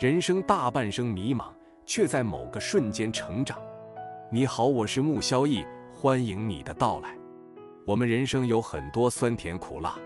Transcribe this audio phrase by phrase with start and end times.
[0.00, 1.48] 人生大半生迷茫，
[1.84, 3.58] 却在某个瞬间成长。
[4.30, 7.14] 你好，我是穆萧逸，欢迎你的到来。
[7.84, 9.98] 我们人生有很多酸甜苦辣，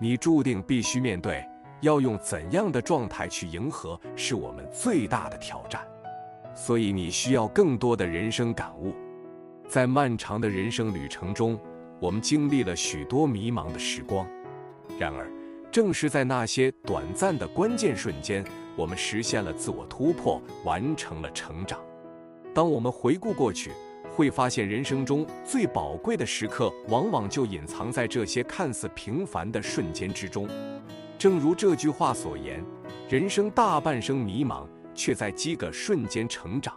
[0.00, 1.44] 你注定必须面对。
[1.82, 5.86] 要用怎样的状态去迎合，是我们最大的挑战。
[6.54, 8.94] 所以你需要更多的人生感悟。
[9.68, 11.60] 在漫长的人生旅程中，
[12.00, 14.26] 我们经历了许多迷茫的时光。
[14.98, 15.30] 然而，
[15.70, 18.42] 正是在那些短暂的关键瞬间，
[18.78, 21.80] 我们实现了自我突破，完成了成长。
[22.54, 23.72] 当我们回顾过去，
[24.14, 30.48] 会发现人生中最宝贵的时刻，往往就隐藏在这些看似平凡的瞬间之中。
[31.18, 32.64] 正如这句话所言
[33.10, 34.64] ：“人生大半生迷茫，
[34.94, 36.72] 却在几个瞬间成长。”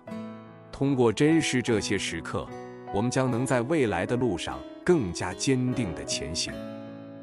[0.74, 2.48] 通过珍视这些时刻，
[2.92, 6.52] 我们将能在未来的路上更加坚定地前行。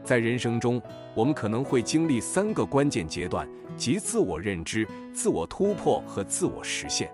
[0.08, 0.80] 在人生中，
[1.14, 7.10] 我们可能会经历三个关键阶段，即自我认知、自我突破和自我实现。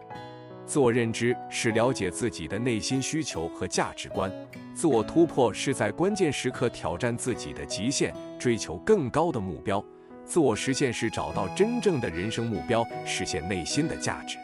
[0.65, 4.31] 自我认知是了解自己的内心需求和价值观；
[4.77, 9.85] 自我突破是在关键时刻挑战自己的极限，追求更高的目标；
[10.25, 14.39] 自我实现是找到真正的人生目标，实现内心的价值。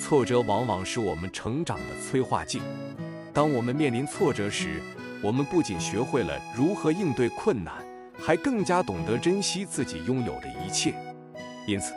[0.00, 2.60] 挫折往往是我们成长的催化剂。
[3.32, 4.82] 当我们面临挫折时，
[5.22, 7.74] 我们不仅学会了如何应对困难，
[8.18, 10.94] 还更加懂得珍惜自己拥有的一切。
[11.66, 11.92] 因此，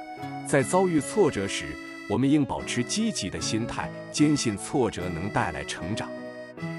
[0.48, 1.66] 在遭遇挫折时，
[2.10, 6.10] 我们应保持积极的心态，坚信挫折能带来成长。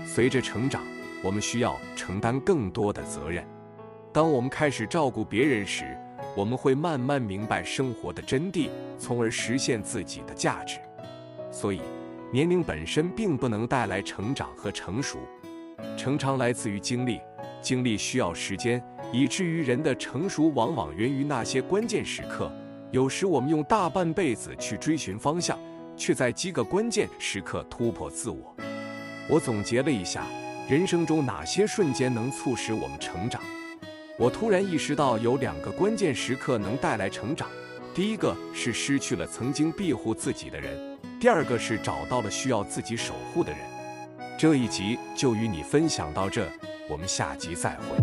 [0.05, 0.83] 随着成长，
[1.23, 3.47] 我们需要承担更多的责任。
[4.13, 5.97] 当我们开始照顾别人时，
[6.37, 10.79] 我们会慢慢明白生活的真谛，从而实现自己的价值。
[11.51, 11.81] 所以，
[12.33, 15.19] 年龄本身并不能带来成长和成熟。
[15.97, 17.21] 成长来自于经历，
[17.61, 22.51] 经历需要时间，以至于人的成熟往往源于那些关键时刻。
[22.91, 25.59] 有时我们用大半辈子去追寻方向，
[25.97, 28.55] 却在几个关键时刻突破自我。
[29.29, 30.27] 我总结了一下，
[30.69, 33.41] 人生中哪些瞬间能促使我们成长？
[34.19, 37.49] 我突然意识到，有两个关键时刻能带来成长。
[37.95, 43.61] 第一个是失去了曾经庇护自己的人，第二个是找到了需要自己守护的人。
[44.43, 46.51] 这一集就与你分享到这，
[46.89, 47.97] 我们下集再会。